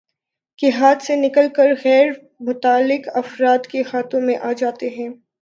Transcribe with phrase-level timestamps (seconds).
[0.59, 2.07] کے ہاتھ سے نکل کر غیر
[2.39, 5.09] متعلق افراد کے ہاتھوں میں آجاتے ہیں